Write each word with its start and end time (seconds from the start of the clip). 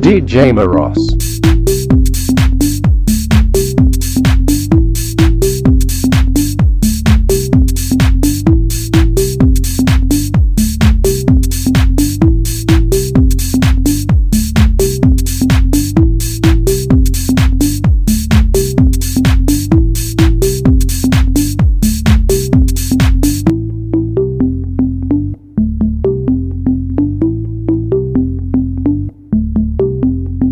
DJ 0.00 0.52
Maros. 0.54 1.41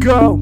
Go. 0.00 0.40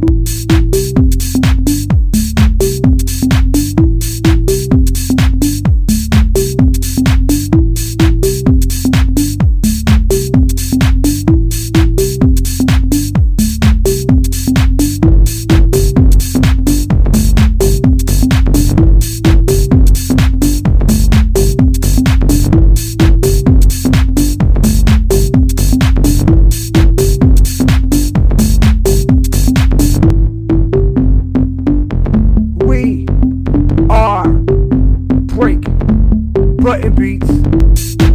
Button 36.69 36.95
beats. 36.95 38.08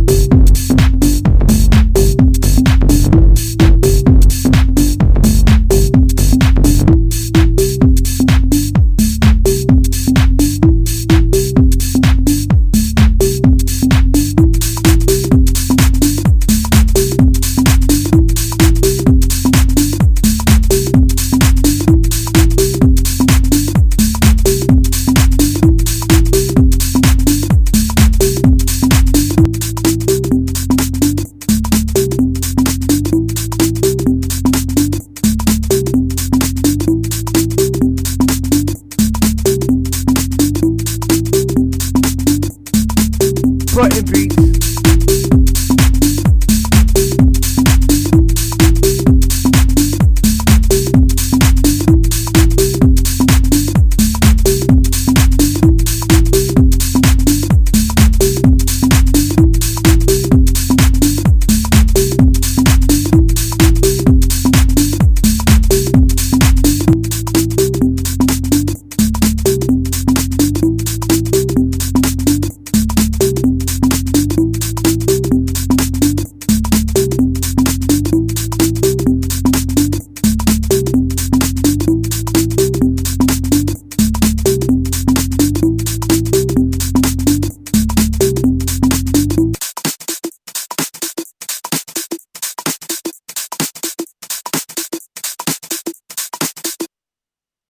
Button 43.76 44.06
beats. 44.06 44.73